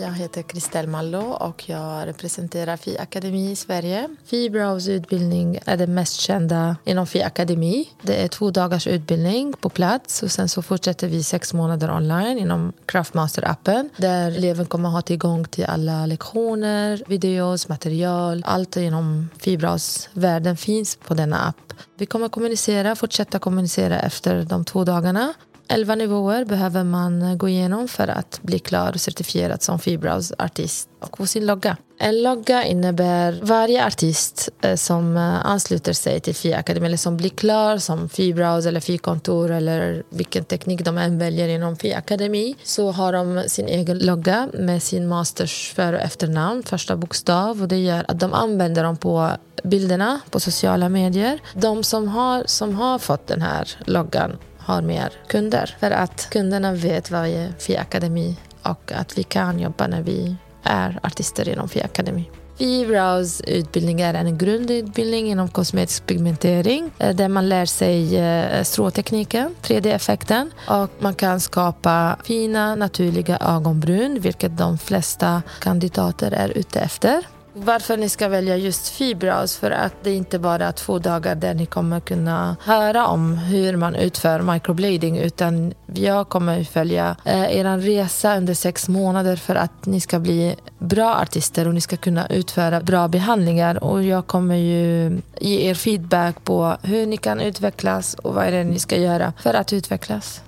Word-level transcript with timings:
Jag 0.00 0.12
heter 0.12 0.42
Kristel 0.42 0.86
Mallo 0.86 1.18
och 1.18 1.68
jag 1.68 2.06
representerar 2.06 2.76
FI 2.76 2.98
Akademi 2.98 3.50
i 3.50 3.56
Sverige. 3.56 4.08
FI 4.24 4.50
Brows 4.50 4.88
utbildning 4.88 5.58
är 5.64 5.76
den 5.76 5.94
mest 5.94 6.20
kända 6.20 6.76
inom 6.84 7.06
FI 7.06 7.22
Akademi. 7.22 7.88
Det 8.02 8.22
är 8.22 8.28
två 8.28 8.50
dagars 8.50 8.86
utbildning 8.86 9.52
på 9.60 9.68
plats 9.68 10.22
och 10.22 10.30
sen 10.30 10.48
så 10.48 10.62
fortsätter 10.62 11.08
vi 11.08 11.22
sex 11.22 11.54
månader 11.54 11.90
online 11.90 12.38
inom 12.38 12.72
Craftmaster-appen 12.86 13.88
där 13.96 14.30
eleven 14.30 14.66
kommer 14.66 14.88
ha 14.88 15.02
tillgång 15.02 15.44
till 15.44 15.64
alla 15.64 16.06
lektioner, 16.06 17.02
videos, 17.06 17.68
material. 17.68 18.42
Allt 18.46 18.76
inom 18.76 19.28
FI 19.38 19.56
Brows-världen 19.56 20.56
finns 20.56 20.96
på 20.96 21.14
denna 21.14 21.40
app. 21.46 21.72
Vi 21.98 22.06
kommer 22.06 22.28
kommunicera, 22.28 22.96
fortsätta 22.96 23.38
kommunicera 23.38 24.00
efter 24.00 24.42
de 24.42 24.64
två 24.64 24.84
dagarna 24.84 25.34
Elva 25.70 25.94
nivåer 25.94 26.44
behöver 26.44 26.84
man 26.84 27.38
gå 27.38 27.48
igenom 27.48 27.88
för 27.88 28.08
att 28.08 28.40
bli 28.42 28.58
klar 28.58 28.92
och 28.94 29.00
certifierad 29.00 29.62
som 29.62 29.78
Fibrows 29.78 30.32
artist 30.38 30.88
och 31.00 31.18
få 31.18 31.26
sin 31.26 31.46
logga. 31.46 31.76
En 31.98 32.22
logga 32.22 32.64
innebär 32.64 33.38
varje 33.42 33.86
artist 33.86 34.48
eh, 34.62 34.74
som 34.74 35.16
eh, 35.16 35.46
ansluter 35.46 35.92
sig 35.92 36.20
till 36.20 36.34
FI 36.34 36.54
Academy 36.54 36.86
eller 36.86 36.96
som 36.96 37.16
blir 37.16 37.30
klar 37.30 37.78
som 37.78 38.08
Fibrows 38.08 38.66
eller 38.66 38.80
Fi-kontor 38.80 39.50
eller 39.50 40.02
vilken 40.10 40.44
teknik 40.44 40.84
de 40.84 40.98
än 40.98 41.18
väljer 41.18 41.48
inom 41.48 41.76
FI 41.76 41.94
Akademi 41.94 42.56
så 42.62 42.90
har 42.90 43.12
de 43.12 43.44
sin 43.46 43.68
egen 43.68 43.98
logga 43.98 44.48
med 44.54 44.82
sin 44.82 45.08
masters 45.08 45.72
för 45.74 45.92
och 45.92 46.00
efternamn, 46.00 46.62
första 46.62 46.96
bokstav 46.96 47.62
och 47.62 47.68
det 47.68 47.78
gör 47.78 48.04
att 48.08 48.20
de 48.20 48.32
använder 48.32 48.84
dem 48.84 48.96
på 48.96 49.30
bilderna 49.64 50.20
på 50.30 50.40
sociala 50.40 50.88
medier. 50.88 51.38
De 51.54 51.84
som 51.84 52.08
har, 52.08 52.42
som 52.46 52.74
har 52.74 52.98
fått 52.98 53.26
den 53.26 53.42
här 53.42 53.68
loggan 53.86 54.36
har 54.68 54.82
mer 54.82 55.12
kunder. 55.26 55.76
För 55.80 55.90
att 55.90 56.30
kunderna 56.30 56.72
vet 56.72 57.10
vad 57.10 57.26
är 57.26 57.52
FI 57.58 57.76
Akademi 57.76 58.36
och 58.62 58.92
att 58.92 59.18
vi 59.18 59.22
kan 59.22 59.58
jobba 59.58 59.86
när 59.86 60.02
vi 60.02 60.36
är 60.62 61.00
artister 61.02 61.48
inom 61.48 61.68
FI 61.68 61.82
Akademi. 61.82 62.30
Fibrows 62.58 63.40
utbildning 63.40 64.00
är 64.00 64.14
en 64.14 64.38
grundutbildning 64.38 65.30
inom 65.30 65.48
kosmetisk 65.48 66.06
pigmentering 66.06 66.90
eh, 66.98 67.16
där 67.16 67.28
man 67.28 67.48
lär 67.48 67.66
sig 67.66 68.16
eh, 68.16 68.62
stråtekniken, 68.62 69.54
3D-effekten 69.62 70.50
och 70.68 70.90
man 70.98 71.14
kan 71.14 71.40
skapa 71.40 72.16
fina 72.24 72.74
naturliga 72.74 73.38
ögonbryn 73.40 74.20
vilket 74.20 74.58
de 74.58 74.78
flesta 74.78 75.42
kandidater 75.60 76.32
är 76.32 76.48
ute 76.58 76.80
efter. 76.80 77.26
Varför 77.64 77.96
ni 77.96 78.08
ska 78.08 78.28
välja 78.28 78.56
just 78.56 78.88
fibras 78.88 79.56
För 79.56 79.70
att 79.70 79.94
det 80.02 80.10
är 80.10 80.14
inte 80.14 80.38
bara 80.38 80.72
två 80.72 80.98
dagar 80.98 81.34
där 81.34 81.54
ni 81.54 81.66
kommer 81.66 82.00
kunna 82.00 82.56
höra 82.60 83.06
om 83.06 83.38
hur 83.38 83.76
man 83.76 83.94
utför 83.94 84.40
microblading 84.40 85.18
utan 85.18 85.74
jag 85.94 86.28
kommer 86.28 86.64
följa 86.64 87.16
eh, 87.24 87.58
er 87.58 87.78
resa 87.78 88.36
under 88.36 88.54
sex 88.54 88.88
månader 88.88 89.36
för 89.36 89.54
att 89.54 89.86
ni 89.86 90.00
ska 90.00 90.18
bli 90.18 90.56
bra 90.78 91.14
artister 91.14 91.68
och 91.68 91.74
ni 91.74 91.80
ska 91.80 91.96
kunna 91.96 92.26
utföra 92.26 92.80
bra 92.80 93.08
behandlingar 93.08 93.84
och 93.84 94.02
jag 94.02 94.26
kommer 94.26 94.56
ju 94.56 95.20
ge 95.40 95.70
er 95.70 95.74
feedback 95.74 96.44
på 96.44 96.76
hur 96.82 97.06
ni 97.06 97.16
kan 97.16 97.40
utvecklas 97.40 98.14
och 98.14 98.34
vad 98.34 98.46
är 98.46 98.52
det 98.52 98.64
ni 98.64 98.78
ska 98.78 98.96
göra 98.96 99.32
för 99.38 99.54
att 99.54 99.72
utvecklas. 99.72 100.40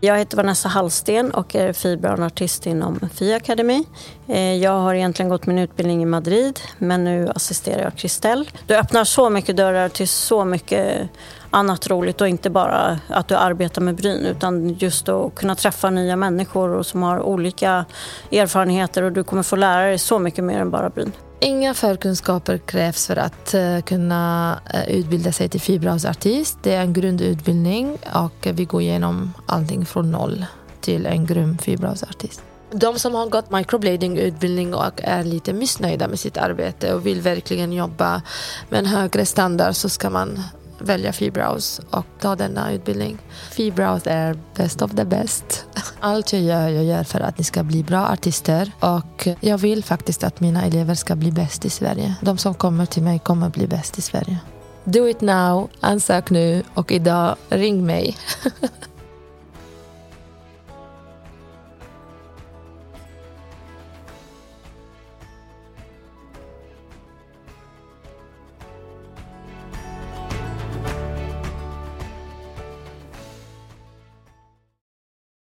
Jag 0.00 0.18
heter 0.18 0.36
Vanessa 0.36 0.68
Hallsten 0.68 1.30
och 1.30 1.54
är 1.54 1.72
fibroartist 1.72 2.66
inom 2.66 3.00
FI 3.14 3.34
Academy. 3.34 3.84
Eh, 4.28 4.54
jag 4.54 4.80
har 4.80 4.94
egentligen 4.94 5.28
gått 5.28 5.46
min 5.46 5.58
utbildning 5.58 6.02
i 6.02 6.06
Madrid 6.06 6.60
men 6.78 7.04
nu 7.04 7.28
assisterar 7.34 7.82
jag 7.82 7.96
Kristel. 7.96 8.50
Du 8.66 8.76
öppnar 8.76 9.04
så 9.04 9.30
mycket 9.30 9.56
dörrar 9.56 9.88
till 9.88 10.08
så 10.08 10.44
mycket 10.44 11.08
annat 11.50 11.90
roligt 11.90 12.20
och 12.20 12.28
inte 12.28 12.50
bara 12.50 12.98
att 13.08 13.28
du 13.28 13.34
arbetar 13.34 13.82
med 13.82 13.94
bryn 13.94 14.26
utan 14.26 14.68
just 14.68 15.08
att 15.08 15.34
kunna 15.34 15.54
träffa 15.54 15.90
nya 15.90 16.16
människor 16.16 16.82
som 16.82 17.02
har 17.02 17.20
olika 17.20 17.84
erfarenheter 18.32 19.02
och 19.02 19.12
du 19.12 19.24
kommer 19.24 19.42
få 19.42 19.56
lära 19.56 19.86
dig 19.86 19.98
så 19.98 20.18
mycket 20.18 20.44
mer 20.44 20.60
än 20.60 20.70
bara 20.70 20.90
bryn. 20.90 21.12
Inga 21.44 21.74
förkunskaper 21.74 22.58
krävs 22.58 23.06
för 23.06 23.16
att 23.16 23.54
uh, 23.54 23.80
kunna 23.80 24.58
uh, 24.74 24.90
utbilda 24.90 25.32
sig 25.32 25.48
till 25.48 25.60
fiberhavsartist. 25.60 26.58
Det 26.62 26.74
är 26.74 26.80
en 26.80 26.92
grundutbildning 26.92 27.98
och 28.14 28.46
vi 28.52 28.64
går 28.64 28.82
igenom 28.82 29.32
allting 29.46 29.86
från 29.86 30.10
noll 30.10 30.46
till 30.80 31.06
en 31.06 31.26
grym 31.26 31.58
fiberhavsartist. 31.58 32.42
De 32.70 32.98
som 32.98 33.14
har 33.14 33.26
gått 33.26 33.50
microblading-utbildning 33.50 34.74
och 34.74 35.00
är 35.02 35.24
lite 35.24 35.52
missnöjda 35.52 36.08
med 36.08 36.18
sitt 36.18 36.36
arbete 36.36 36.94
och 36.94 37.06
vill 37.06 37.20
verkligen 37.20 37.72
jobba 37.72 38.22
med 38.68 38.78
en 38.78 38.86
högre 38.86 39.26
standard 39.26 39.74
så 39.74 39.88
ska 39.88 40.10
man 40.10 40.42
välja 40.78 41.12
Fibrows 41.12 41.80
och 41.90 42.06
ta 42.20 42.36
denna 42.36 42.72
utbildning. 42.72 43.18
Fibrows 43.50 44.02
är 44.06 44.38
best 44.56 44.82
of 44.82 44.90
the 44.96 45.04
best. 45.04 45.63
Allt 46.06 46.32
jag 46.32 46.42
gör, 46.42 46.68
jag 46.68 46.84
gör 46.84 47.04
för 47.04 47.20
att 47.20 47.38
ni 47.38 47.44
ska 47.44 47.62
bli 47.62 47.82
bra 47.82 48.06
artister 48.08 48.72
och 48.80 49.28
jag 49.40 49.58
vill 49.58 49.84
faktiskt 49.84 50.24
att 50.24 50.40
mina 50.40 50.64
elever 50.64 50.94
ska 50.94 51.16
bli 51.16 51.32
bäst 51.32 51.64
i 51.64 51.70
Sverige. 51.70 52.14
De 52.20 52.38
som 52.38 52.54
kommer 52.54 52.86
till 52.86 53.02
mig 53.02 53.18
kommer 53.18 53.48
bli 53.48 53.66
bäst 53.66 53.98
i 53.98 54.02
Sverige. 54.02 54.38
Do 54.84 55.08
it 55.08 55.20
now, 55.20 55.68
ansök 55.80 56.30
nu 56.30 56.62
och 56.74 56.92
idag 56.92 57.36
ring 57.48 57.86
mig. 57.86 58.16